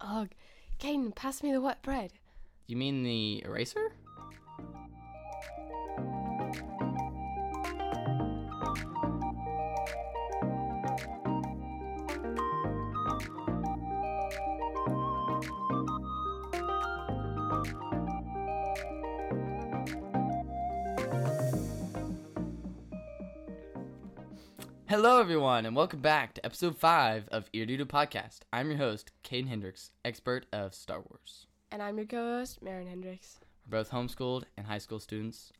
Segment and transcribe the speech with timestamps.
[0.00, 0.28] Ugh.
[0.78, 2.12] Caden, pass me the wet bread.
[2.66, 3.92] You mean the eraser?
[24.90, 28.40] Hello, everyone, and welcome back to episode 5 of Ear Doodle Podcast.
[28.52, 31.46] I'm your host, Caden Hendricks, expert of Star Wars.
[31.70, 33.38] And I'm your co-host, Marin Hendricks.
[33.70, 35.52] We're both homeschooled and high school students,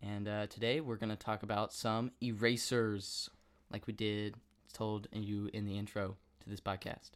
[0.00, 3.28] and uh, today we're going to talk about some erasers,
[3.70, 4.36] like we did
[4.72, 7.10] told you in the intro to this podcast.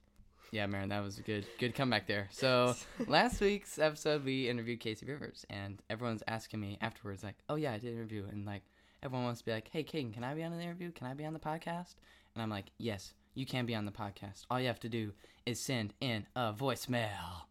[0.50, 2.28] Yeah, Marin, that was a good good comeback there.
[2.32, 2.76] So
[3.06, 7.72] last week's episode, we interviewed Casey Rivers, and everyone's asking me afterwards, like, "Oh yeah,
[7.72, 8.62] I did interview," and like
[9.02, 10.90] everyone wants to be like, "Hey, Caden, can I be on the interview?
[10.92, 11.94] Can I be on the podcast?"
[12.34, 14.44] And I'm like, "Yes, you can be on the podcast.
[14.50, 15.12] All you have to do
[15.46, 17.42] is send in a voicemail."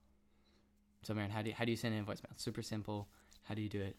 [1.04, 2.38] So, Marin, how do you, how do you send in a voicemail?
[2.38, 3.08] Super simple.
[3.44, 3.95] How do you do it?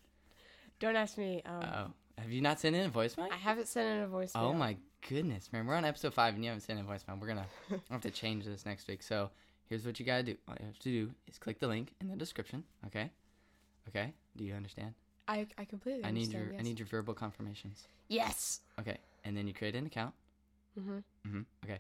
[0.79, 1.43] Don't ask me.
[1.45, 3.31] Um, Oh, have you not sent in a voicemail?
[3.31, 4.31] I haven't sent in a voicemail.
[4.37, 4.77] Oh my
[5.09, 5.67] goodness, man!
[5.67, 7.19] We're on episode five and you haven't sent in a voicemail.
[7.21, 7.47] We're gonna
[7.91, 9.03] have to change this next week.
[9.03, 9.31] So
[9.69, 10.37] here's what you gotta do.
[10.49, 12.65] All you have to do is click the link in the description.
[12.87, 13.11] Okay.
[13.89, 14.13] Okay.
[14.37, 14.95] Do you understand?
[15.33, 16.61] I, I completely I need understand, your yes.
[16.61, 17.87] I need your verbal confirmations.
[18.09, 18.61] Yes.
[18.79, 18.99] Okay.
[19.25, 20.15] And then you create an account.
[20.79, 20.99] Mm-hmm.
[21.27, 21.41] Mm-hmm.
[21.65, 21.79] Okay.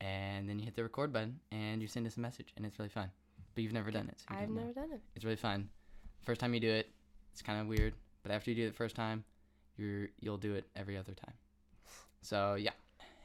[0.00, 2.78] And then you hit the record button and you send us a message and it's
[2.78, 3.10] really fun.
[3.54, 4.18] But you've never done it.
[4.20, 4.60] So I've don't know.
[4.62, 5.00] never done it.
[5.16, 5.68] It's really fun.
[6.24, 6.88] First time you do it,
[7.32, 9.24] it's kind of weird, but after you do it the first time,
[9.76, 11.34] you're you'll do it every other time.
[12.22, 12.72] So yeah.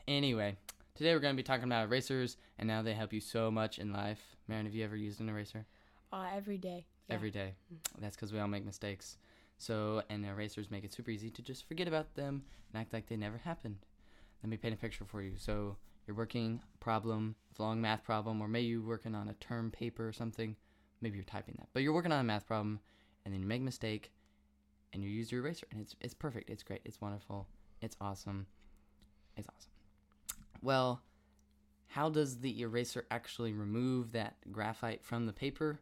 [0.07, 0.57] Anyway,
[0.95, 3.79] today we're going to be talking about erasers and how they help you so much
[3.79, 4.35] in life.
[4.47, 5.65] Marin, have you ever used an eraser?
[6.11, 6.85] Uh, every day.
[7.07, 7.15] Yeah.
[7.15, 7.53] Every day.
[7.99, 9.17] That's because we all make mistakes.
[9.57, 13.07] So and erasers make it super easy to just forget about them and act like
[13.07, 13.77] they never happened.
[14.43, 15.33] Let me paint a picture for you.
[15.37, 19.71] So you're working problem, a long math problem, or maybe you're working on a term
[19.71, 20.55] paper or something.
[21.01, 22.79] Maybe you're typing that, but you're working on a math problem,
[23.23, 24.11] and then you make a mistake,
[24.91, 27.47] and you use your eraser, and it's it's perfect, it's great, it's wonderful,
[27.81, 28.47] it's awesome,
[29.35, 29.71] it's awesome.
[30.61, 31.01] Well,
[31.87, 35.79] how does the eraser actually remove that graphite from the paper?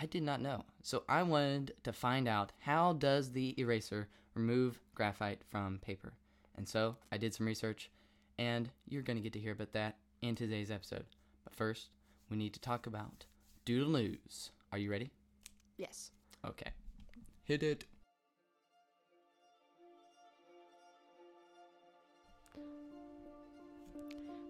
[0.00, 0.64] I did not know.
[0.82, 6.14] So I wanted to find out how does the eraser remove graphite from paper.
[6.56, 7.90] And so I did some research
[8.38, 11.04] and you're going to get to hear about that in today's episode.
[11.44, 11.90] But first,
[12.30, 13.26] we need to talk about
[13.64, 14.50] Doodle News.
[14.72, 15.10] Are you ready?
[15.76, 16.10] Yes.
[16.46, 16.70] Okay.
[17.44, 17.84] Hit it.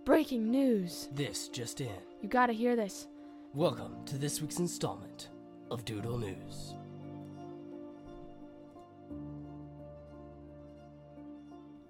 [0.04, 1.08] Breaking news.
[1.12, 1.88] This just in.
[2.20, 3.06] You gotta hear this.
[3.54, 5.28] Welcome to this week's installment
[5.72, 6.74] of Doodle News.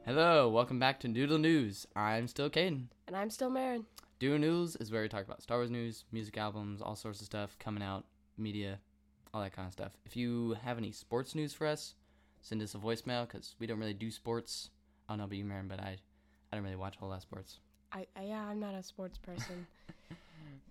[0.06, 1.88] Hello, welcome back to Doodle News.
[1.97, 2.84] I'm still Caden.
[3.09, 3.84] And I'm still Marin.
[4.21, 7.26] Doodle News is where we talk about Star Wars news, music albums, all sorts of
[7.26, 8.04] stuff coming out,
[8.38, 8.78] media,
[9.34, 9.91] all that kind of stuff.
[10.06, 11.97] If you have any sports news for us,
[12.41, 14.71] send us a voicemail because we don't really do sports.
[15.09, 15.97] I don't know about you, Marin, but I,
[16.53, 17.59] I don't really watch a whole lot of sports.
[17.92, 19.66] I, I yeah, I'm not a sports person.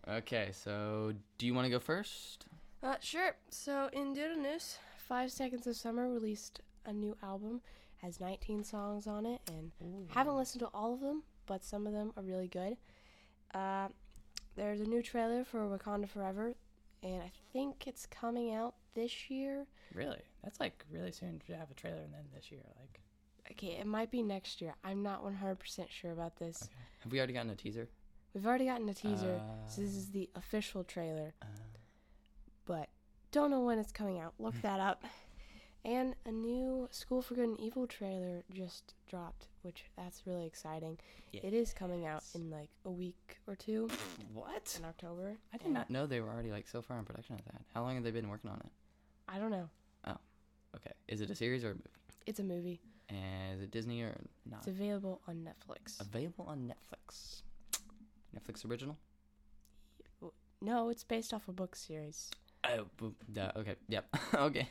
[0.07, 2.45] Okay, so do you want to go first?
[2.83, 3.35] Uh, sure.
[3.49, 7.61] So in Doodle News, Five Seconds of Summer released a new album,
[8.01, 9.71] has 19 songs on it, and
[10.09, 12.77] haven't listened to all of them, but some of them are really good.
[13.53, 13.87] Uh,
[14.55, 16.53] there's a new trailer for Wakanda Forever,
[17.03, 19.65] and I think it's coming out this year.
[19.93, 20.21] Really?
[20.43, 22.61] That's like really soon to have a trailer and then this year.
[22.79, 22.99] Like,
[23.51, 24.75] Okay, it might be next year.
[24.83, 25.57] I'm not 100%
[25.89, 26.69] sure about this.
[26.99, 27.89] Have we already gotten a teaser?
[28.33, 31.45] We've already gotten a teaser, so this Uh, is the official trailer, uh,
[32.65, 32.89] but
[33.31, 34.33] don't know when it's coming out.
[34.39, 34.61] Look hmm.
[34.61, 35.03] that up.
[35.83, 40.99] And a new School for Good and Evil trailer just dropped, which that's really exciting.
[41.33, 43.89] It is coming out in like a week or two
[44.33, 44.77] what?
[44.77, 45.37] in October.
[45.51, 47.61] I did not know they were already like so far in production of that.
[47.73, 48.71] How long have they been working on it?
[49.27, 49.69] I don't know.
[50.05, 50.17] Oh,
[50.75, 51.89] okay, is it a series or a movie?
[52.27, 52.79] It's a movie.
[53.09, 54.15] And is it Disney or
[54.49, 54.59] not?
[54.59, 55.99] It's available on Netflix.
[55.99, 57.41] Available on Netflix.
[58.35, 58.97] Netflix original?
[60.61, 62.29] No, it's based off a book series.
[62.63, 64.05] Oh, boop, duh, okay, yep,
[64.35, 64.69] okay.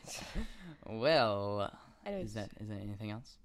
[0.87, 1.71] well,
[2.05, 3.37] Anyways, is that is that anything else?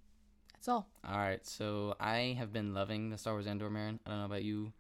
[0.53, 0.87] that's all.
[1.07, 4.01] All right, so I have been loving the Star Wars Andor Marin.
[4.07, 4.73] I don't know about you,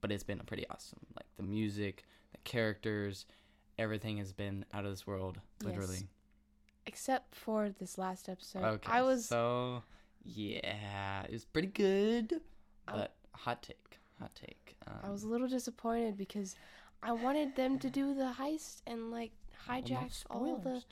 [0.00, 1.00] but it's been pretty awesome.
[1.16, 3.26] Like the music, the characters,
[3.78, 5.94] everything has been out of this world, literally.
[5.96, 6.04] Yes.
[6.86, 8.64] Except for this last episode.
[8.64, 9.82] Okay, I was so
[10.24, 12.40] yeah, it was pretty good,
[12.88, 14.76] I- but hot take, hot take.
[14.86, 16.56] Um, I was a little disappointed because
[17.02, 19.32] I wanted them to do the heist and like
[19.68, 20.60] well, no hijack all the.
[20.60, 20.86] spoilers.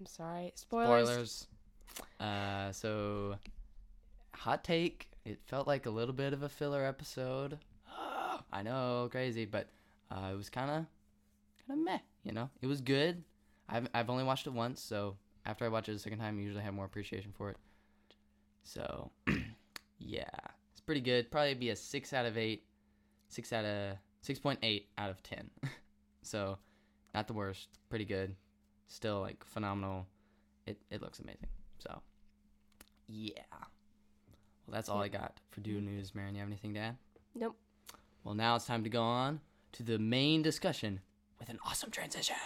[0.00, 1.08] I'm sorry, spoilers.
[1.08, 1.46] spoilers.
[2.20, 3.36] Uh, so
[4.34, 5.08] hot take.
[5.24, 7.58] It felt like a little bit of a filler episode.
[8.52, 9.68] I know, crazy, but
[10.10, 10.86] Uh, it was kind of
[11.66, 12.50] kind of meh, you know.
[12.60, 13.22] It was good.
[13.68, 15.16] I've I've only watched it once, so
[15.46, 17.56] after I watch it a second time, I usually have more appreciation for it.
[18.62, 19.10] So,
[19.98, 20.24] yeah,
[20.72, 21.30] it's pretty good.
[21.30, 22.64] Probably be a six out of eight,
[23.28, 25.50] six out of six point eight out of ten.
[26.22, 26.58] so,
[27.14, 27.68] not the worst.
[27.90, 28.34] Pretty good.
[28.88, 30.06] Still like phenomenal.
[30.66, 31.48] It it looks amazing.
[31.78, 32.00] So,
[33.06, 33.42] yeah.
[34.66, 36.14] Well, that's all I got for Do News.
[36.14, 36.96] Marin, you have anything to add?
[37.34, 37.56] Nope.
[38.24, 39.40] Well, now it's time to go on
[39.72, 41.00] to the main discussion
[41.38, 42.36] with an awesome transition.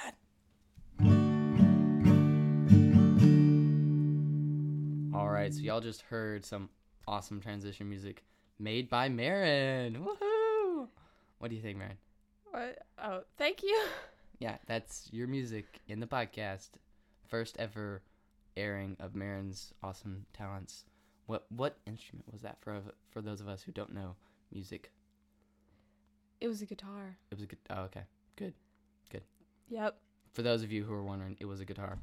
[5.14, 6.70] All right, so y'all just heard some
[7.06, 8.24] awesome transition music
[8.58, 9.94] made by Marin.
[9.94, 10.27] Woohoo!
[11.38, 11.98] What do you think, Marin?
[12.50, 12.78] What?
[13.02, 13.80] Oh, thank you.
[14.40, 16.68] Yeah, that's your music in the podcast.
[17.26, 18.02] First ever
[18.56, 20.84] airing of Marin's awesome talents.
[21.26, 22.80] What what instrument was that for
[23.10, 24.14] for those of us who don't know
[24.52, 24.92] music?
[26.40, 27.18] It was a guitar.
[27.32, 27.58] It was a good.
[27.68, 28.02] Oh, okay.
[28.36, 28.54] Good.
[29.10, 29.22] Good.
[29.70, 29.98] Yep.
[30.34, 31.98] For those of you who are wondering, it was a guitar.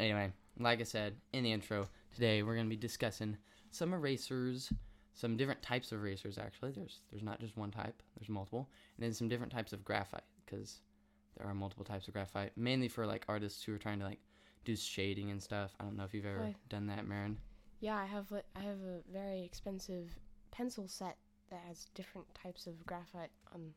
[0.00, 3.36] Anyway, like I said in the intro, today we're going to be discussing
[3.70, 4.72] some erasers,
[5.14, 6.72] some different types of erasers actually.
[6.72, 10.22] There's there's not just one type, there's multiple, and then some different types of graphite
[10.44, 10.80] because
[11.36, 14.20] there are multiple types of graphite, mainly for like artists who are trying to like
[14.64, 15.74] do shading and stuff.
[15.80, 17.38] I don't know if you've ever done that, Marin.
[17.80, 20.10] Yeah, I have I have a very expensive
[20.50, 21.16] pencil set
[21.50, 23.30] that has different types of graphite.
[23.54, 23.74] Um,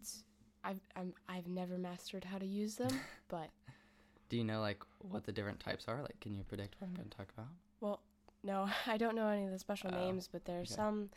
[0.00, 0.24] it's
[0.64, 2.92] I've I'm, I've never mastered how to use them,
[3.28, 3.50] but
[4.28, 6.00] Do you know like what the different types are?
[6.00, 7.48] Like, can you predict what I'm going to talk about?
[8.42, 10.76] No, I don't know any of the special Oh, names, but there's okay.
[10.76, 11.10] some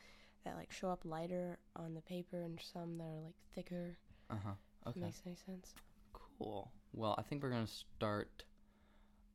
[0.43, 3.97] that like show up lighter on the paper, and some that are like thicker.
[4.29, 4.51] Uh huh.
[4.87, 4.99] Okay.
[4.99, 5.73] makes any sense.
[6.13, 6.71] Cool.
[6.93, 8.43] Well, I think we're gonna start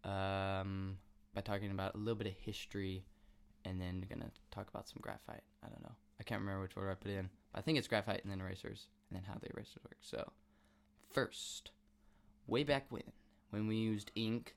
[0.04, 0.96] um,
[1.34, 3.04] by talking about a little bit of history,
[3.64, 5.42] and then we're gonna talk about some graphite.
[5.64, 5.94] I don't know.
[6.20, 7.28] I can't remember which order I put in.
[7.52, 9.96] But I think it's graphite and then erasers, and then how the erasers work.
[10.00, 10.31] So,
[11.12, 11.72] first,
[12.46, 13.02] way back when,
[13.50, 14.54] when we used ink,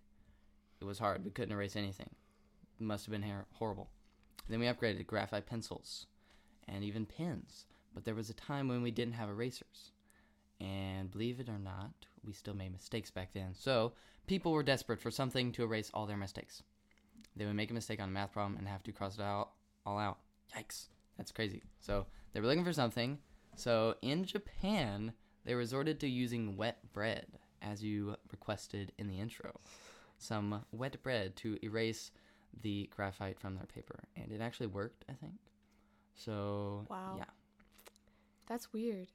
[0.81, 1.23] it was hard.
[1.23, 2.09] We couldn't erase anything.
[2.79, 3.89] Must have been horrible.
[4.49, 6.07] Then we upgraded to graphite pencils,
[6.67, 7.65] and even pens.
[7.93, 9.91] But there was a time when we didn't have erasers.
[10.59, 11.91] And believe it or not,
[12.25, 13.53] we still made mistakes back then.
[13.53, 13.93] So
[14.27, 16.63] people were desperate for something to erase all their mistakes.
[17.35, 19.51] They would make a mistake on a math problem and have to cross it out
[19.85, 20.19] all out.
[20.55, 20.87] Yikes.
[21.17, 21.61] That's crazy.
[21.79, 23.19] So they were looking for something.
[23.55, 25.13] So in Japan,
[25.45, 27.27] they resorted to using wet bread,
[27.61, 29.59] as you requested in the intro.
[30.17, 32.11] Some wet bread to erase
[32.61, 34.03] the graphite from their paper.
[34.15, 35.33] And it actually worked, I think.
[36.15, 37.15] So, Wow.
[37.17, 37.25] yeah.
[38.47, 39.07] That's weird.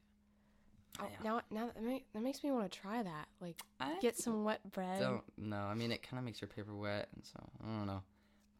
[1.00, 1.16] Oh, Yeah.
[1.22, 3.28] Now, now that, that makes me want to try that.
[3.40, 5.00] Like, I get some wet bread.
[5.00, 5.60] don't know.
[5.62, 8.02] I mean, it kind of makes your paper wet, and so I don't know.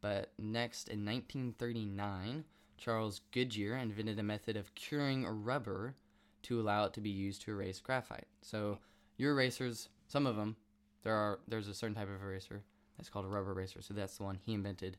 [0.00, 2.44] But next, in 1939,
[2.76, 5.96] Charles Goodyear invented a method of curing rubber
[6.44, 8.28] to allow it to be used to erase graphite.
[8.42, 8.78] So
[9.16, 10.56] your erasers, some of them,
[11.02, 12.62] there are there's a certain type of eraser
[12.98, 13.80] that's called a rubber eraser.
[13.80, 14.98] So that's the one he invented.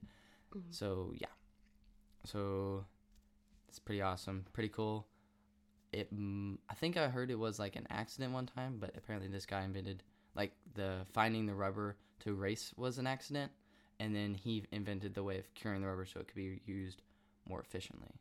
[0.56, 0.62] Mhm.
[0.72, 1.28] So yeah,
[2.24, 2.86] so
[3.68, 5.08] it's pretty awesome, pretty cool.
[5.92, 9.28] It, mm, I think I heard it was like an accident one time, but apparently
[9.28, 10.04] this guy invented
[10.36, 13.52] like the finding the rubber to erase was an accident,
[14.00, 17.02] and then he invented the way of curing the rubber so it could be used
[17.48, 18.12] more efficiently.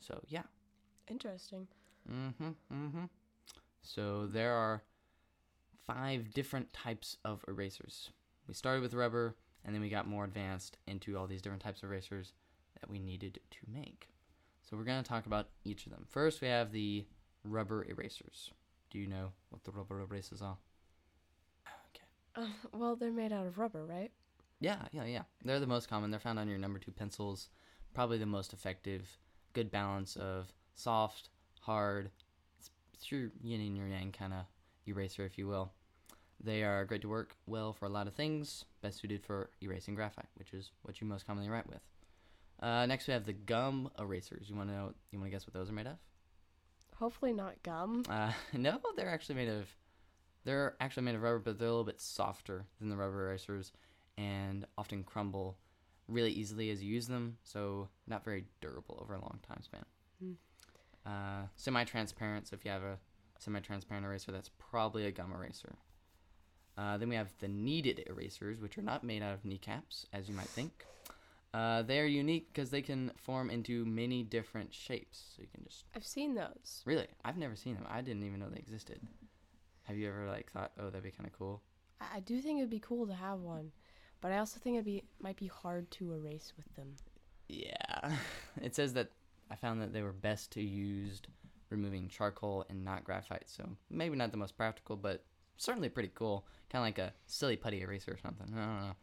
[0.00, 0.42] So yeah.
[1.08, 1.68] Interesting.
[2.10, 2.48] Mm-hmm.
[2.72, 3.04] Mm-hmm.
[3.82, 4.82] So there are
[5.86, 8.10] five different types of erasers.
[8.46, 11.82] We started with rubber, and then we got more advanced into all these different types
[11.82, 12.32] of erasers
[12.80, 14.08] that we needed to make.
[14.62, 16.06] So we're going to talk about each of them.
[16.08, 17.06] First, we have the
[17.44, 18.50] rubber erasers.
[18.90, 20.56] Do you know what the rubber erasers are?
[21.90, 22.04] Okay.
[22.34, 24.10] Uh, well, they're made out of rubber, right?
[24.60, 25.22] Yeah, yeah, yeah.
[25.44, 26.10] They're the most common.
[26.10, 27.48] They're found on your number two pencils.
[27.94, 29.18] Probably the most effective.
[29.52, 32.10] Good balance of soft, hard.
[32.58, 34.46] It's, it's your yin and your yang kind of
[34.86, 35.72] eraser, if you will.
[36.42, 38.64] They are great to work well for a lot of things.
[38.82, 41.80] Best suited for erasing graphite, which is what you most commonly write with.
[42.60, 44.48] Uh, next, we have the gum erasers.
[44.48, 44.92] You want to know?
[45.10, 45.96] You want to guess what those are made of?
[46.96, 48.04] Hopefully not gum.
[48.08, 49.68] Uh, no, they're actually made of.
[50.44, 53.72] They're actually made of rubber, but they're a little bit softer than the rubber erasers,
[54.16, 55.58] and often crumble
[56.08, 57.36] really easily as you use them.
[57.42, 59.84] So not very durable over a long time span.
[60.22, 60.32] Hmm.
[61.04, 62.46] Uh, semi-transparent.
[62.48, 62.98] So if you have a
[63.38, 65.76] semi-transparent eraser, that's probably a gum eraser.
[66.78, 70.28] Uh, then we have the kneaded erasers, which are not made out of kneecaps, as
[70.28, 70.84] you might think.
[71.54, 75.34] Uh, they are unique because they can form into many different shapes.
[75.34, 76.82] So you can just I've seen those.
[76.84, 77.06] Really?
[77.24, 77.86] I've never seen them.
[77.88, 79.00] I didn't even know they existed.
[79.84, 81.62] Have you ever like thought, oh, that'd be kind of cool?
[82.00, 83.72] I, I do think it'd be cool to have one,
[84.20, 86.96] but I also think it'd be might be hard to erase with them.
[87.48, 88.12] Yeah.
[88.60, 89.10] it says that
[89.50, 91.28] I found that they were best to used
[91.70, 93.48] removing charcoal and not graphite.
[93.48, 95.24] So maybe not the most practical, but
[95.56, 96.46] certainly pretty cool.
[96.70, 98.48] Kind of like a silly putty eraser or something.
[98.54, 98.96] I don't know.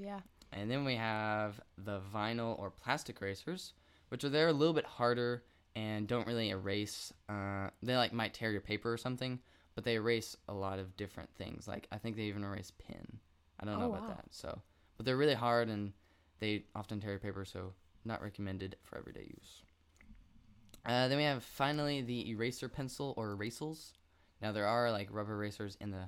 [0.00, 0.20] Yeah.
[0.52, 3.72] And then we have the vinyl or plastic erasers,
[4.08, 5.44] which are they're a little bit harder
[5.74, 7.12] and don't really erase.
[7.28, 9.40] Uh, they like might tear your paper or something,
[9.74, 11.66] but they erase a lot of different things.
[11.66, 13.18] Like I think they even erase pin.
[13.58, 14.14] I don't know Oh, about wow.
[14.16, 14.26] that.
[14.30, 14.62] So,
[14.96, 15.92] but they're really hard and
[16.38, 17.72] they often tear your paper, so
[18.04, 19.62] not recommended for everyday use.
[20.86, 23.92] Uh, then we have finally the eraser pencil or erasals.
[24.44, 26.06] Now there are like rubber erasers in the,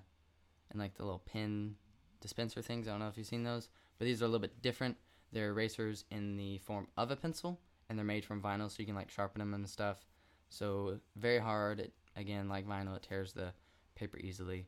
[0.71, 1.77] in like the little pin
[2.21, 2.87] dispenser things.
[2.87, 4.99] I don't know if you've seen those, but these are a little bit different.
[5.33, 8.85] They're erasers in the form of a pencil, and they're made from vinyl, so you
[8.85, 10.05] can like sharpen them and stuff.
[10.51, 11.81] So very hard.
[11.81, 13.55] It, again, like vinyl, it tears the
[13.95, 14.67] paper easily,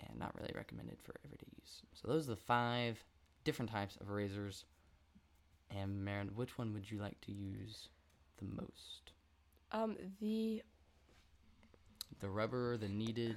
[0.00, 1.82] and not really recommended for everyday use.
[1.92, 3.04] So those are the five
[3.44, 4.64] different types of erasers.
[5.70, 7.90] And Marin, which one would you like to use
[8.38, 9.12] the most?
[9.70, 10.62] Um, the
[12.20, 13.36] The rubber, the kneaded.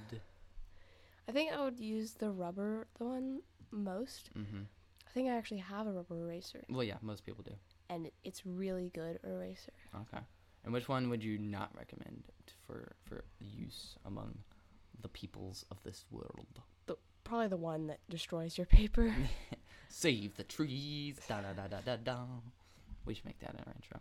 [1.28, 4.30] I think I would use the rubber the one most.
[4.36, 4.62] Mm-hmm.
[5.06, 7.52] I think I actually have a rubber eraser, Well, yeah, most people do.
[7.90, 9.72] and it's really good eraser.
[9.94, 10.22] Okay.
[10.64, 12.24] And which one would you not recommend
[12.66, 14.38] for for use among
[15.00, 16.60] the peoples of this world?
[16.86, 19.14] The Probably the one that destroys your paper.
[19.90, 21.18] Save the trees.
[21.28, 22.24] Da da da da da da.
[23.04, 24.00] We should make that in our intro.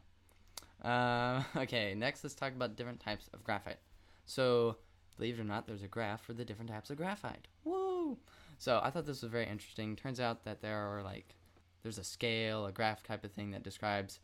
[0.82, 3.80] Uh, okay, next let's talk about different types of graphite.
[4.28, 4.78] So,
[5.16, 7.48] believe it or not, there's a graph for the different types of graphite.
[7.64, 8.18] Woo!
[8.60, 9.96] So I thought this was very interesting.
[9.96, 11.36] Turns out that there are like,
[11.82, 14.20] there's a scale, a graph type of thing that describes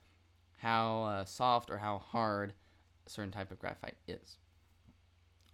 [0.58, 2.54] how uh, soft or how hard
[3.08, 4.38] a certain type of graphite is.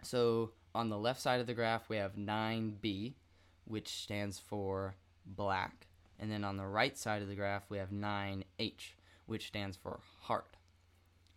[0.02, 3.14] So on the left side of the graph, we have 9B,
[3.64, 4.94] which stands for
[5.26, 5.86] black.
[6.18, 8.92] And then on the right side of the graph, we have 9H,
[9.26, 10.44] which stands for hard.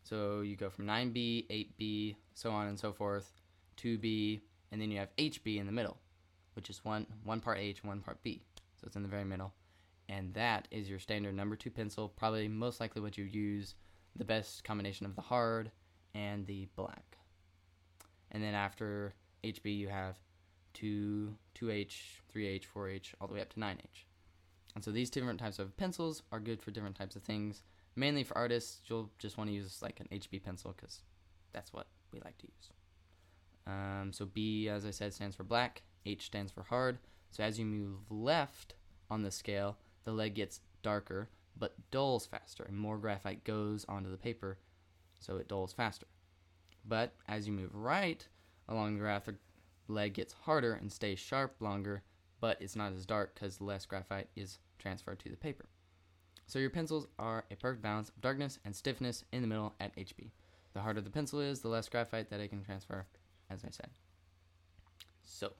[0.03, 1.48] So you go from 9B,
[1.79, 3.31] 8B, so on and so forth,
[3.77, 4.41] 2B,
[4.72, 5.98] and then you have HB in the middle,
[6.53, 8.43] which is one, one part H, one part B.
[8.75, 9.53] So it's in the very middle.
[10.10, 13.75] And that is your standard number two pencil, probably most likely what you use,
[14.15, 15.72] the best combination of the hard
[16.13, 17.17] and the black.
[18.31, 20.17] And then after HB, you have
[20.74, 21.93] 2, 2H,
[22.36, 24.05] 3H, 4H, all the way up to 9H.
[24.75, 27.63] And so these different types of pencils are good for different types of things.
[27.95, 31.01] Mainly for artists, you'll just want to use like an HB pencil because
[31.51, 32.69] that's what we like to use.
[33.67, 35.83] Um, so B, as I said, stands for black.
[36.05, 36.97] H stands for hard.
[37.31, 38.73] So as you move left
[39.09, 44.09] on the scale, the lead gets darker but dulls faster, and more graphite goes onto
[44.09, 44.57] the paper,
[45.19, 46.07] so it dulls faster.
[46.85, 48.27] But as you move right
[48.67, 49.35] along the graph, the
[49.88, 52.03] lead gets harder and stays sharp longer,
[52.39, 55.65] but it's not as dark because less graphite is transferred to the paper.
[56.45, 59.95] So your pencils are a perfect balance of darkness and stiffness in the middle at
[59.95, 60.31] HB.
[60.73, 63.05] The harder the pencil is, the less graphite that it can transfer,
[63.50, 63.89] as I said.
[65.23, 65.53] So,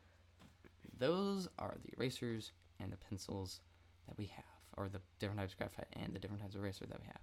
[0.98, 3.62] those are the erasers and the pencils
[4.08, 4.44] that we have,
[4.76, 7.22] or the different types of graphite and the different types of eraser that we have.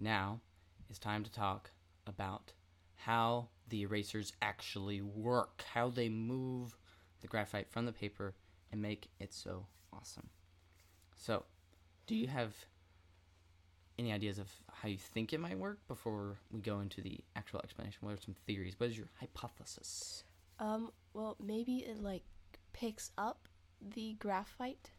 [0.00, 0.40] Now,
[0.88, 1.70] it's time to talk
[2.06, 2.52] about
[2.94, 6.76] how the erasers actually work, how they move
[7.20, 8.34] the graphite from the paper
[8.72, 10.28] and make it so awesome.
[11.16, 11.44] So,
[12.08, 12.54] do you have
[13.98, 17.60] any ideas of how you think it might work before we go into the actual
[17.62, 17.98] explanation?
[18.00, 18.74] What are some theories?
[18.78, 20.24] What is your hypothesis?
[20.58, 22.22] Um, well, maybe it like
[22.72, 23.46] picks up
[23.94, 24.90] the graphite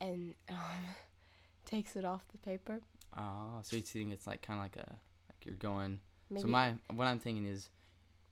[0.00, 0.56] and um,
[1.66, 2.80] takes it off the paper.
[3.16, 4.90] Ah, so you think it's like kind of like a
[5.28, 6.00] like you're going.
[6.30, 7.68] Maybe So my what I'm thinking is,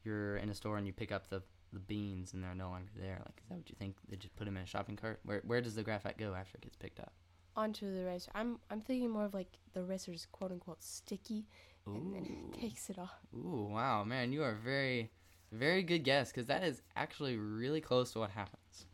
[0.03, 1.43] you're in a store and you pick up the
[1.75, 3.21] the beans and they're no longer there.
[3.25, 3.97] Like is that what you think?
[4.09, 5.21] They just put them in a shopping cart.
[5.25, 7.13] Where where does the graphite go after it gets picked up?
[7.57, 8.31] Onto the eraser.
[8.35, 11.47] I'm I'm thinking more of like the eraser's quote unquote sticky,
[11.87, 13.19] and then it takes it off.
[13.35, 15.11] Ooh, wow, man, you are very,
[15.51, 18.87] very good guess because that is actually really close to what happens.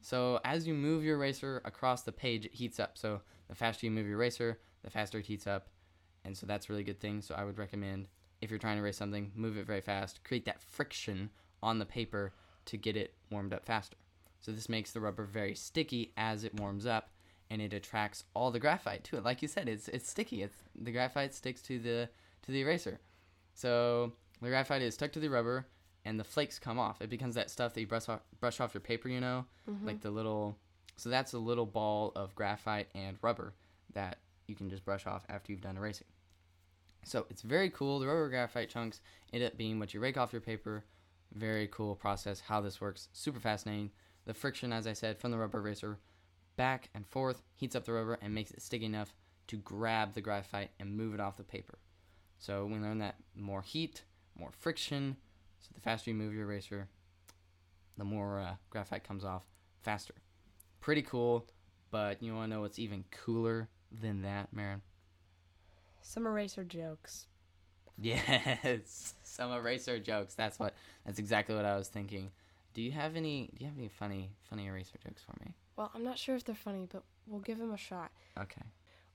[0.00, 2.96] So as you move your eraser across the page, it heats up.
[2.96, 5.68] So the faster you move your eraser, the faster it heats up,
[6.24, 7.22] and so that's a really good thing.
[7.22, 8.08] So I would recommend
[8.40, 11.30] if you're trying to erase something, move it very fast, create that friction
[11.62, 12.32] on the paper
[12.66, 13.96] to get it warmed up faster.
[14.40, 17.10] So this makes the rubber very sticky as it warms up,
[17.50, 19.24] and it attracts all the graphite to it.
[19.24, 20.42] Like you said, it's it's sticky.
[20.42, 22.08] It's the graphite sticks to the
[22.42, 23.00] to the eraser.
[23.54, 25.66] So the graphite is stuck to the rubber,
[26.04, 27.00] and the flakes come off.
[27.00, 29.08] It becomes that stuff that you brush off brush off your paper.
[29.08, 29.86] You know, mm-hmm.
[29.86, 30.56] like the little.
[30.96, 33.54] So that's a little ball of graphite and rubber
[33.94, 36.08] that you can just brush off after you've done erasing.
[37.04, 38.00] So it's very cool.
[38.00, 39.00] The rubber graphite chunks
[39.32, 40.84] end up being what you rake off your paper.
[41.34, 42.40] Very cool process.
[42.40, 43.90] How this works, super fascinating.
[44.24, 45.98] The friction, as I said, from the rubber eraser
[46.58, 49.14] back and forth heats up the rubber and makes it sticky enough
[49.46, 51.78] to grab the graphite and move it off the paper.
[52.38, 54.02] So we learned that more heat,
[54.38, 55.16] more friction.
[55.60, 56.88] So the faster you move your eraser,
[57.96, 59.42] the more uh, graphite comes off
[59.80, 60.14] faster.
[60.80, 61.46] Pretty cool,
[61.90, 64.82] but you want to know what's even cooler than that, Marin?
[66.02, 67.26] Some eraser jokes.
[68.00, 70.34] Yes, some eraser jokes.
[70.34, 70.72] That's what.
[71.04, 72.30] That's exactly what I was thinking.
[72.78, 73.50] Do you have any?
[73.58, 75.52] Do you have any funny, funny eraser jokes for me?
[75.74, 78.12] Well, I'm not sure if they're funny, but we'll give them a shot.
[78.38, 78.62] Okay.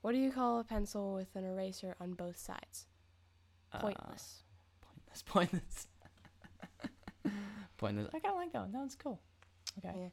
[0.01, 2.87] What do you call a pencil with an eraser on both sides?
[3.71, 4.43] Uh, Pointless.
[4.81, 5.23] pointless.
[5.25, 5.87] Pointless.
[7.77, 8.09] pointless.
[8.13, 8.71] I kind of like that one.
[8.73, 9.21] That one's cool.
[9.77, 9.97] Okay.
[9.97, 10.09] Yeah.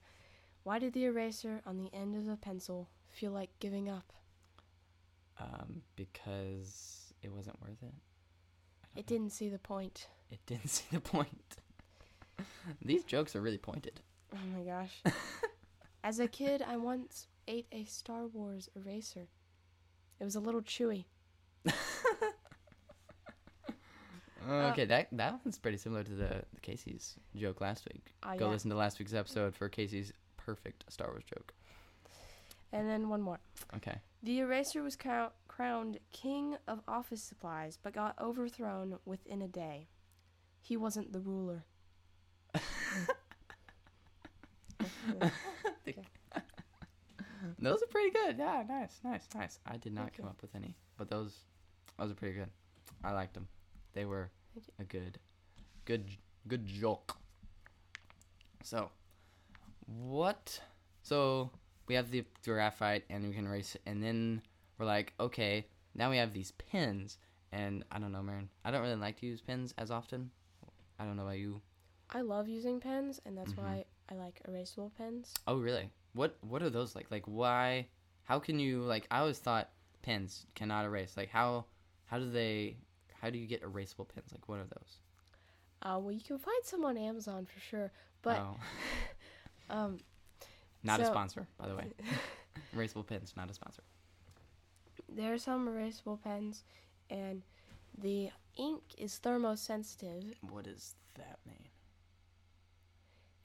[0.63, 4.13] Why did the eraser on the end of the pencil feel like giving up?
[5.41, 7.95] Um, because it wasn't worth it.
[8.95, 9.03] It know.
[9.09, 10.07] didn't see the point.
[10.31, 11.57] It didn't see the point.
[12.85, 14.01] These jokes are really pointed.
[14.35, 15.03] Oh my gosh.
[16.05, 19.29] As a kid, I once ate a Star Wars eraser.
[20.19, 21.05] It was a little chewy.
[24.49, 28.15] okay, that that one's pretty similar to the, the Casey's joke last week.
[28.23, 28.53] Ah, Go yeah.
[28.53, 31.53] listen to last week's episode for Casey's perfect Star Wars joke.
[32.73, 33.41] And then one more.
[33.77, 33.99] Okay.
[34.23, 39.89] The eraser was crou- crowned king of office supplies, but got overthrown within a day.
[40.61, 41.65] He wasn't the ruler.
[47.59, 48.37] Those are pretty good.
[48.39, 49.59] Yeah, nice, nice, nice.
[49.67, 50.31] I did not Thank come you.
[50.31, 51.37] up with any, but those
[51.99, 52.49] those are pretty good.
[53.05, 53.49] I liked them.
[53.93, 54.31] They were
[54.79, 55.19] a good,
[55.85, 56.05] good,
[56.49, 57.17] good joke.
[58.63, 58.91] So,
[59.87, 60.61] what?
[61.03, 61.51] So
[61.87, 64.43] we have the graphite, and we can erase it, and then
[64.79, 67.19] we're like, okay, now we have these pins,
[67.53, 68.49] and I don't know, man.
[68.65, 70.31] I don't really like to use pins as often.
[70.99, 71.61] I don't know about you.
[72.11, 73.59] I love using pens, and that's Mhm.
[73.59, 75.35] why I like erasable pens.
[75.47, 75.91] Oh, really?
[76.13, 77.11] What What are those like?
[77.11, 77.89] Like, why?
[78.25, 79.07] How can you like?
[79.11, 79.71] I always thought
[80.03, 81.17] pens cannot erase.
[81.17, 81.67] Like, how
[82.07, 82.77] how do they?
[83.21, 84.33] How do you get erasable pens?
[84.33, 84.99] Like, what are those?
[85.83, 88.57] Uh, well, you can find some on Amazon for sure, but oh,
[89.71, 89.99] um,
[90.83, 91.93] not a sponsor, by the way.
[92.75, 93.83] erasable pens, not a sponsor.
[95.09, 96.65] there are some erasable pens,
[97.09, 97.43] and
[97.97, 100.35] the ink is thermosensitive.
[100.43, 101.69] What does that mean?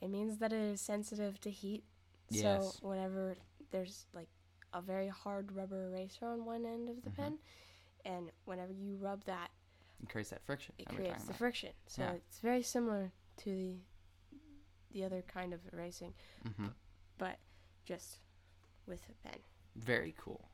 [0.06, 1.84] It means that it is sensitive to heat.
[2.30, 2.78] Yes.
[2.80, 3.36] So whenever
[3.72, 4.30] there's like
[4.72, 7.16] a very hard rubber eraser on one end of the Mhm.
[7.16, 7.40] pen,
[8.06, 9.50] and whenever you rub that,
[10.04, 10.76] It creates that friction.
[10.78, 11.38] it that creates the about.
[11.38, 11.74] friction.
[11.88, 12.12] So Yeah.
[12.14, 13.80] it's very similar to the
[14.92, 16.14] the other kind of erasing,
[16.44, 16.74] Mhm.
[17.18, 17.38] but
[17.84, 18.20] just
[18.86, 19.40] with a pen.
[19.76, 20.48] Very cool.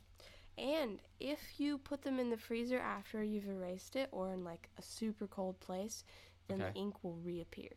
[0.58, 4.70] And if you put them in the freezer after you've erased it, or in like
[4.78, 6.04] a super cold place,
[6.48, 7.74] then the ink will reappear.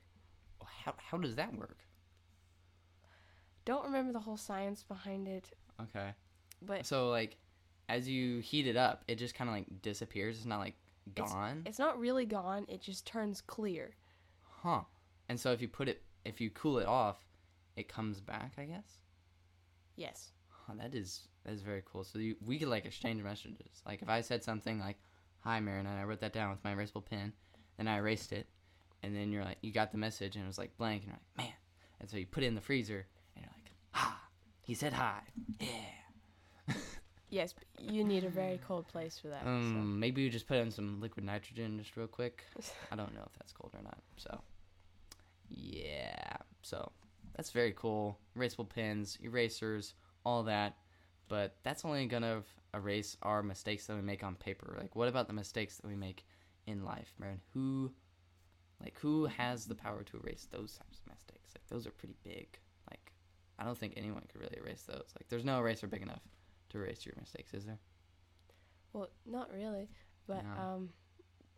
[0.84, 1.78] How how does that work?
[3.64, 5.50] Don't remember the whole science behind it,
[5.80, 6.12] Okay.
[6.60, 7.36] but So like,
[7.88, 10.36] as you heat it up, it just kind of like disappears.
[10.36, 10.74] It's not like
[11.06, 11.62] It's- gone.
[11.66, 12.66] it's not really gone.
[12.68, 13.96] It just turns clear.
[14.42, 14.84] Huh.
[15.28, 17.24] And so if you put it, if you cool it off,
[17.76, 18.98] it comes back, I guess.
[19.96, 20.32] Yes.
[20.48, 22.04] Huh, that is that is very cool.
[22.04, 23.82] So you, we could like exchange messages.
[23.86, 24.98] Like if I said something like,
[25.40, 27.34] "Hi, Marin," and I wrote that down with my erasable pen,
[27.76, 28.48] then I erased it,
[29.04, 31.16] and then you're like, you got the message, and it was like blank, and you're
[31.16, 31.56] like, man.
[32.00, 34.20] And so you put it in the freezer, and you're like, ah,
[34.62, 35.20] he said hi."
[35.60, 36.74] Yeah.
[37.30, 39.44] Yes, but you need a very cold place for that.
[39.44, 42.44] Um, maybe you just put in some liquid nitrogen just real quick.
[42.92, 43.98] I don't know if that's cold or not.
[44.16, 44.40] So,
[45.48, 46.36] yeah.
[46.62, 46.92] So,
[47.34, 48.20] that's very cool.
[48.38, 50.76] Erasable pens, erasers, all that.
[51.28, 54.76] But that's only gonna erase our mistakes that we make on paper.
[54.80, 56.24] Like, what about the mistakes that we make
[56.68, 57.40] in life, man?
[57.52, 57.90] Who,
[58.84, 61.50] like, who has the power to erase those types of mistakes?
[61.56, 62.58] Like, those are pretty big.
[62.90, 63.12] Like,
[63.58, 65.12] I don't think anyone could really erase those.
[65.18, 66.22] Like, there's no eraser big enough
[66.70, 67.78] to erase your mistakes, is there?
[68.92, 69.88] well, not really,
[70.26, 70.62] but No.
[70.62, 70.90] um,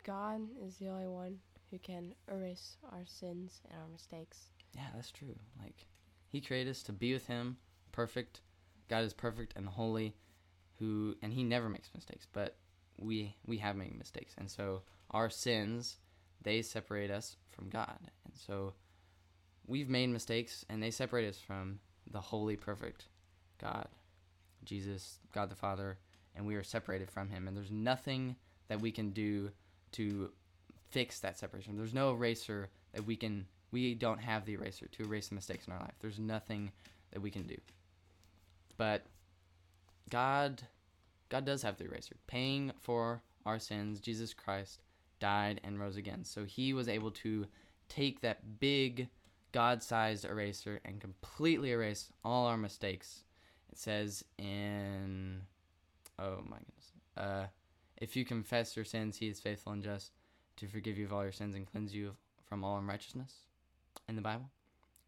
[0.05, 1.39] God is the only one
[1.71, 4.51] who can erase our sins and our mistakes.
[4.75, 5.37] Yeah, that's true.
[5.61, 5.87] Like
[6.29, 7.59] he created us to be with him,
[7.93, 8.41] perfect.
[8.89, 10.15] God is perfect and holy,
[10.79, 12.57] who and he never makes mistakes, but
[12.99, 14.35] we we have made mistakes.
[14.39, 15.99] And so our sins,
[16.43, 17.99] they separate us from God.
[18.25, 18.75] And so
[19.67, 23.07] we've made mistakes and they separate us from the holy perfect
[23.61, 23.89] God.
[24.65, 25.99] Jesus, God the Father,
[26.35, 28.37] and we are separated from him and there's nothing
[28.69, 29.51] that we can do
[29.93, 30.31] to
[30.91, 31.77] fix that separation.
[31.77, 35.67] There's no eraser that we can we don't have the eraser to erase the mistakes
[35.67, 35.95] in our life.
[36.01, 36.71] There's nothing
[37.13, 37.57] that we can do.
[38.77, 39.05] But
[40.11, 40.63] God
[41.29, 42.17] God does have the eraser.
[42.27, 44.81] Paying for our sins, Jesus Christ
[45.19, 46.25] died and rose again.
[46.25, 47.47] So he was able to
[47.89, 49.09] take that big
[49.53, 53.25] God-sized eraser and completely erase all our mistakes.
[53.73, 55.43] It says in
[56.19, 56.93] oh my goodness.
[57.17, 57.47] Uh
[57.99, 60.13] if you confess your sins, he is faithful and just
[60.57, 62.13] to forgive you of all your sins and cleanse you
[62.45, 63.33] from all unrighteousness
[64.09, 64.51] in the Bible.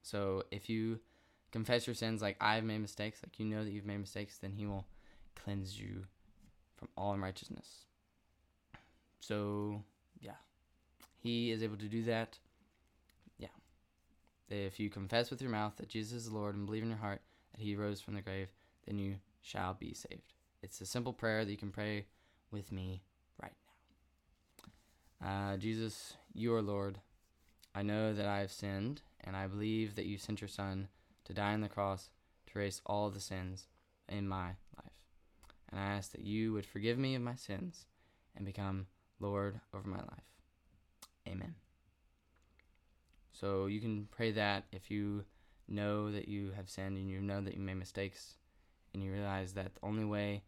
[0.02, 1.00] So if you
[1.52, 4.52] confess your sins like I've made mistakes, like you know that you've made mistakes, then
[4.52, 4.86] he will
[5.34, 6.04] cleanse you
[6.76, 7.84] from all unrighteousness.
[9.20, 9.82] So.
[11.18, 12.38] He is able to do that.
[13.38, 13.48] Yeah.
[14.48, 17.20] If you confess with your mouth that Jesus is Lord and believe in your heart
[17.52, 18.48] that he rose from the grave,
[18.86, 20.34] then you shall be saved.
[20.62, 22.06] It's a simple prayer that you can pray
[22.50, 23.02] with me
[23.40, 23.52] right
[25.20, 25.28] now.
[25.28, 26.98] Uh, Jesus, you are Lord.
[27.74, 30.88] I know that I have sinned, and I believe that you sent your Son
[31.24, 32.10] to die on the cross
[32.46, 33.66] to erase all the sins
[34.08, 34.92] in my life.
[35.70, 37.86] And I ask that you would forgive me of my sins
[38.34, 38.86] and become
[39.20, 40.37] Lord over my life.
[41.28, 41.54] Amen.
[43.32, 45.24] So you can pray that if you
[45.68, 48.34] know that you have sinned and you know that you made mistakes
[48.94, 50.42] and you realize that the only way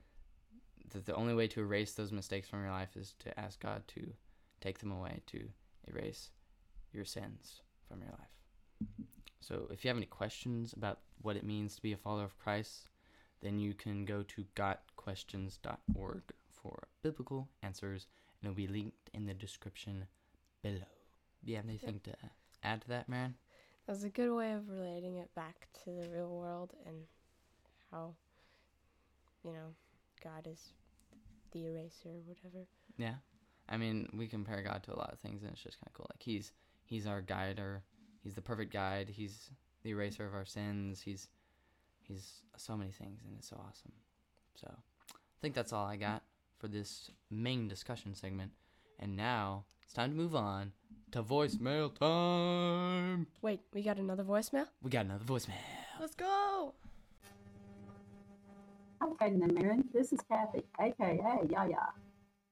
[0.93, 3.87] that the only way to erase those mistakes from your life is to ask God
[3.89, 4.13] to
[4.61, 5.49] take them away, to
[5.87, 6.31] erase
[6.93, 8.89] your sins from your life.
[9.41, 12.39] So if you have any questions about what it means to be a follower of
[12.39, 12.89] Christ,
[13.41, 18.07] then you can go to gotquestions.org for biblical answers,
[18.41, 20.07] and it'll be linked in the description
[20.63, 20.87] below.
[21.45, 22.13] Do you have anything to
[22.63, 23.35] add to that, Marin?
[23.87, 26.97] That was a good way of relating it back to the real world and
[27.91, 28.15] how,
[29.45, 29.75] you know,
[30.23, 30.73] God is
[31.53, 32.67] the eraser or whatever.
[32.99, 33.15] Yeah.
[33.69, 35.95] I mean, we compare God to a lot of things, and it's just kind of
[35.95, 36.07] cool.
[36.13, 36.53] Like he's
[36.85, 37.83] he's our guide, or
[38.23, 39.09] he's the perfect guide.
[39.09, 39.51] He's
[39.83, 41.01] the eraser of our sins.
[41.01, 41.29] He's
[42.03, 43.93] he's so many things, and it's so awesome.
[44.55, 46.23] So, I think that's all I got
[46.59, 48.51] for this main discussion segment.
[49.03, 50.73] And now it's time to move on
[51.13, 53.27] to voicemail time.
[53.41, 54.67] Wait, we got another voicemail?
[54.83, 55.55] We got another voicemail.
[55.99, 56.75] Let's go!
[59.01, 59.89] Hi, Caden and Marin.
[59.95, 61.89] This is Kathy, aka Yaya.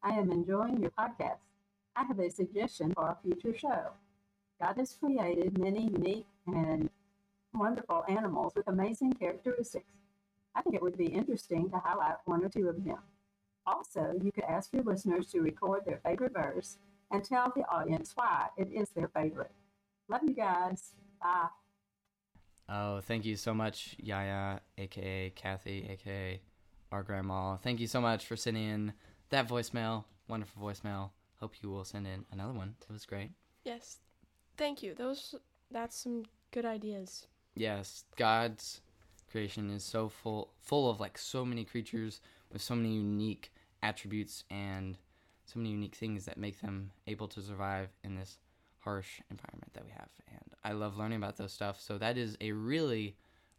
[0.02, 1.37] I am enjoying your podcast.
[1.94, 3.90] I have a suggestion for a future show.
[4.58, 6.88] God has created many unique and
[7.52, 9.92] wonderful animals with amazing characteristics.
[10.54, 13.00] I think it would be interesting to highlight one or two of them.
[13.68, 16.78] Also, you could ask your listeners to record their favorite verse
[17.11, 19.52] and tell the audience why it is their favorite.
[20.09, 20.94] Love you guys.
[21.20, 21.48] Bye.
[22.70, 26.40] Oh, thank you so much, Yaya, aka Kathy, aka
[26.90, 27.57] our grandma.
[27.57, 28.92] Thank you so much for sending in
[29.28, 30.04] that voicemail.
[30.28, 31.11] Wonderful voicemail.
[31.38, 32.74] Hope you will send in another one.
[32.81, 33.33] It was great.
[33.64, 33.98] Yes.
[34.57, 34.94] Thank you.
[34.94, 35.35] Those
[35.70, 37.26] that's some good ideas.
[37.54, 38.81] Yes, God's
[39.31, 44.44] creation is so full full of like so many creatures with so many unique attributes
[44.50, 44.98] and
[45.44, 48.38] so many unique things that make them able to survive in this
[48.80, 50.08] harsh environment that we have.
[50.28, 51.80] And I love learning about those stuff.
[51.80, 53.16] So that is a really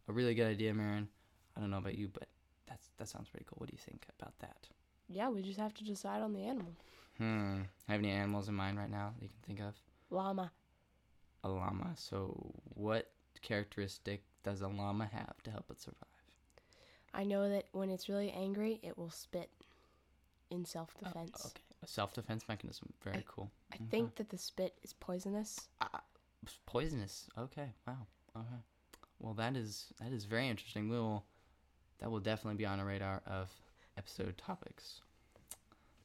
[0.08, 1.08] a really good idea, Marin.
[1.56, 2.28] I don't know about you, but
[2.66, 3.56] that's that sounds pretty cool.
[3.58, 4.68] What do you think about that?
[5.08, 6.72] Yeah, we just have to decide on the animal.
[7.18, 7.62] Hmm.
[7.88, 9.74] Have any animals in mind right now that you can think of?
[10.10, 10.52] Llama.
[11.42, 11.92] A llama.
[11.96, 13.10] So what
[13.42, 15.96] characteristic does a llama have to help it survive?
[17.12, 19.50] I know that when it's really angry, it will spit
[20.50, 21.40] in self defense.
[21.44, 21.62] Oh, Okay.
[21.82, 22.92] A self defense mechanism.
[23.02, 23.50] Very I- cool.
[23.72, 23.84] I Okay.
[23.90, 25.68] think that the spit is poisonous.
[25.80, 26.02] Ah, ah,
[26.66, 27.28] poisonous.
[27.38, 27.72] Okay.
[27.86, 28.06] Wow.
[28.36, 28.62] Okay.
[29.18, 30.88] Well, that is that is very interesting.
[30.88, 31.24] We'll
[31.98, 33.50] that will definitely be on a radar of
[33.96, 35.00] episode topics.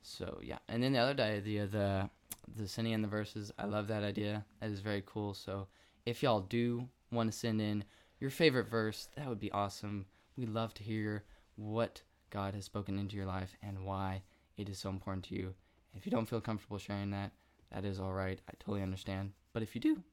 [0.02, 2.10] So yeah, and then the other idea, the
[2.56, 3.52] the sending in the verses.
[3.58, 4.46] I love that idea.
[4.62, 5.34] That is very cool.
[5.34, 5.68] So
[6.06, 7.84] if y'all do want to send in
[8.20, 10.06] your favorite verse, that would be awesome.
[10.38, 11.24] We love to hear
[11.56, 14.22] what God has spoken into your life and why
[14.58, 15.54] it is so important to you.
[15.96, 17.32] If you don't feel comfortable sharing that,
[17.72, 18.40] that is all right.
[18.50, 19.32] I totally understand.
[19.54, 20.04] But if you do,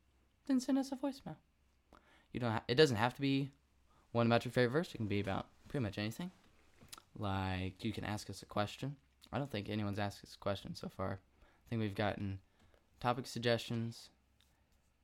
[0.47, 1.37] then send us a voicemail.
[2.33, 2.53] You don't.
[2.53, 3.51] Ha- it doesn't have to be
[4.13, 4.95] one about your favorite verse.
[4.95, 6.31] It can be about pretty much anything.
[7.19, 8.97] Like you can ask us a question.
[9.33, 11.19] I don't think anyone's asked us a question so far.
[11.23, 12.39] I think we've gotten
[13.01, 14.11] topic suggestions.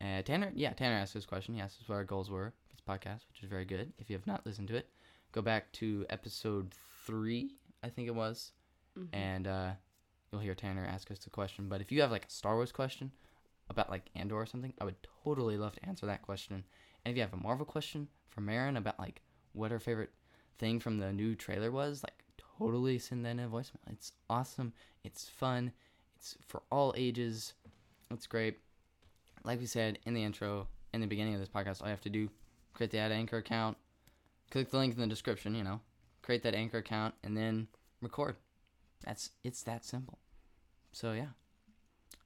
[0.01, 1.55] Uh, Tanner, yeah, Tanner asked us a question.
[1.55, 3.92] He asked us what our goals were for this podcast, which is very good.
[3.98, 4.88] If you have not listened to it,
[5.33, 6.72] go back to episode
[7.05, 8.53] three, I think it was,
[8.98, 9.08] Mhm.
[9.12, 9.72] and uh,
[10.30, 11.68] you'll hear Tanner ask us a question.
[11.68, 13.12] But if you have like a Star Wars question
[13.70, 16.64] about like Andor or something, I would totally love to answer that question.
[17.04, 20.11] And if you have a Marvel question for Marin about like what her favorite
[20.58, 22.24] thing from the new trailer was, like
[22.58, 23.76] totally send that in a voicemail.
[23.90, 24.72] It's awesome.
[25.04, 25.72] It's fun.
[26.16, 27.54] It's for all ages.
[28.11, 28.58] It's great.
[29.44, 32.00] Like we said in the intro, in the beginning of this podcast, all you have
[32.02, 32.28] to do
[32.74, 33.76] create the ad anchor account,
[34.50, 35.80] click the link in the description, you know,
[36.22, 37.66] create that anchor account, and then
[38.00, 38.37] record.
[39.04, 40.18] That's it's that simple.
[40.92, 41.32] So yeah.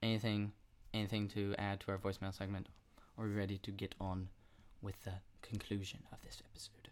[0.02, 0.52] Anything
[0.94, 2.68] anything to add to our voicemail segment?
[3.16, 4.28] Or are we ready to get on
[4.80, 6.88] with the conclusion of this episode?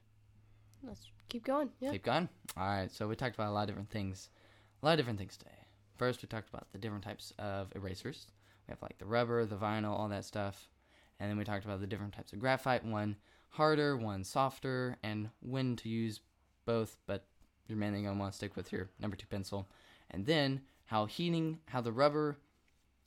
[0.83, 1.71] Let's keep going.
[1.81, 1.93] Yeah.
[1.93, 2.29] Keep going.
[2.57, 2.91] All right.
[2.91, 4.31] So we talked about a lot of different things.
[4.83, 5.51] A lot of different things today.
[5.97, 8.27] First, we talked about the different types of erasers.
[8.67, 10.69] We have like the rubber, the vinyl, all that stuff.
[11.19, 13.17] And then we talked about the different types of graphite one
[13.51, 16.21] harder, one softer, and when to use
[16.65, 17.27] both, but
[17.71, 19.69] you're mainly to want to stick with your number two pencil.
[20.11, 22.37] And then how heating, how the rubber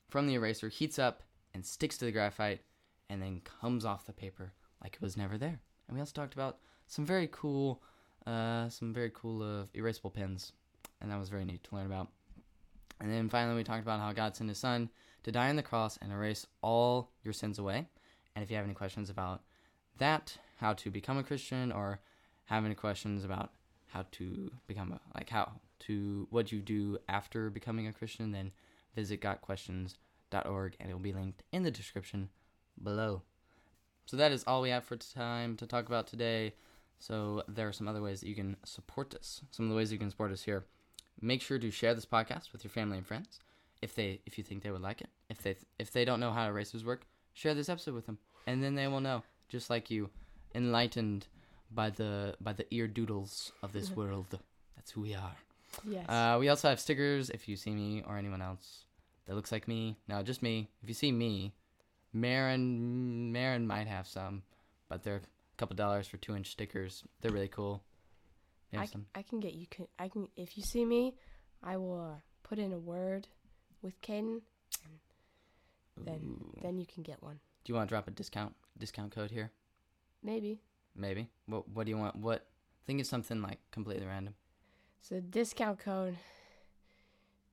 [0.09, 1.23] from the eraser heats up
[1.53, 2.61] and sticks to the graphite
[3.09, 5.59] and then comes off the paper like it was never there.
[5.87, 7.81] And we also talked about some very cool,
[8.25, 10.53] uh, some very cool uh, erasable pens,
[11.01, 12.09] and that was very neat to learn about.
[12.99, 14.89] And then finally, we talked about how God sent His Son
[15.23, 17.87] to die on the cross and erase all your sins away.
[18.35, 19.41] And if you have any questions about
[19.97, 21.99] that, how to become a Christian, or
[22.45, 23.51] have any questions about
[23.93, 28.51] how to become a like how to what you do after becoming a Christian, then
[28.95, 32.29] visit gotquestions.org and it will be linked in the description
[32.81, 33.21] below.
[34.05, 36.53] So that is all we have for time to talk about today.
[36.99, 39.41] So there are some other ways that you can support us.
[39.51, 40.65] Some of the ways you can support us here.
[41.21, 43.39] Make sure to share this podcast with your family and friends
[43.81, 45.09] if they if you think they would like it.
[45.29, 48.63] If they if they don't know how erasers work, share this episode with them, and
[48.63, 50.09] then they will know, just like you,
[50.55, 51.27] enlightened
[51.73, 54.39] by the by the ear doodles of this world.
[54.75, 55.35] That's who we are.
[55.85, 56.07] Yes.
[56.07, 58.85] Uh, we also have stickers if you see me or anyone else
[59.25, 59.97] that looks like me.
[60.07, 60.69] No, just me.
[60.81, 61.53] If you see me,
[62.13, 64.43] Marin Marin might have some,
[64.89, 67.03] but they're a couple dollars for two inch stickers.
[67.21, 67.83] They're really cool.
[68.75, 69.05] I, some.
[69.13, 69.67] I can get you.
[69.67, 71.15] Can I can if you see me,
[71.63, 73.27] I will uh, put in a word
[73.81, 74.41] with Caden,
[75.97, 76.59] then Ooh.
[76.61, 77.39] then you can get one.
[77.63, 79.51] Do you want to drop a discount discount code here?
[80.23, 80.59] Maybe.
[80.95, 81.29] Maybe.
[81.45, 82.15] What What do you want?
[82.15, 82.45] What?
[82.85, 84.35] Think of something like completely random.
[85.01, 86.17] So discount code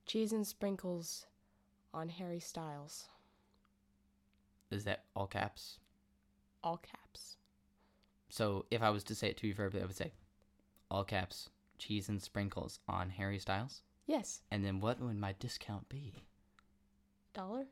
[0.05, 1.25] cheese and sprinkles
[1.93, 3.07] on Harry Styles.
[4.69, 5.79] Is that all caps?
[6.63, 7.37] All caps.
[8.29, 10.13] So if I was to say it to you verbally, I would say,
[10.89, 13.81] all caps, cheese and sprinkles on Harry Styles.
[14.07, 14.41] Yes.
[14.49, 16.13] And then what would my discount be?
[17.33, 17.67] Dollar?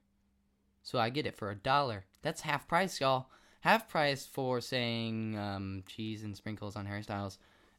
[0.83, 2.05] So I get it for a dollar.
[2.21, 3.27] That's half price, y'all.
[3.61, 7.37] Half price for saying um, cheese and sprinkles on Harry Styles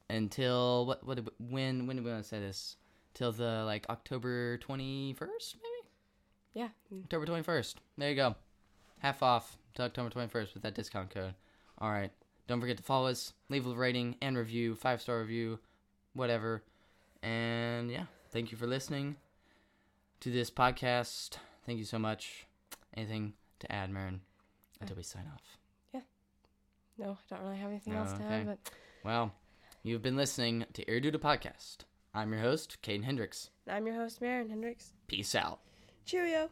[0.08, 1.06] until what?
[1.06, 1.20] What?
[1.38, 1.86] When?
[1.86, 2.76] When do we want to say this?
[3.14, 5.90] Till the like October twenty first, maybe
[6.92, 6.98] Yeah.
[7.04, 7.80] October twenty first.
[7.98, 8.36] There you go.
[8.98, 11.34] Half off to October twenty first with that discount code.
[11.78, 12.12] All right.
[12.46, 15.58] Don't forget to follow us, leave a rating and review, five star review,
[16.14, 16.62] whatever.
[17.22, 19.16] And yeah, thank you for listening
[20.20, 21.36] to this podcast.
[21.64, 22.46] Thank you so much.
[22.96, 24.20] Anything to add, Marin,
[24.80, 25.59] until we sign off?
[27.00, 28.34] No, I don't really have anything else to okay.
[28.40, 28.58] add, but
[29.02, 29.32] Well,
[29.82, 31.78] you've been listening to Ear Doodle Podcast.
[32.12, 33.48] I'm your host, Caden Hendricks.
[33.66, 34.92] I'm your host, Marin Hendricks.
[35.06, 35.60] Peace out.
[36.04, 36.50] Cheerio.